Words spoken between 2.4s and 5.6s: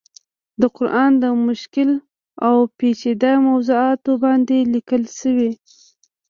او پيچيده موضوعاتو باندې ليکلی شوی